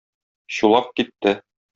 Чулак 0.53 0.87
китте. 0.95 1.31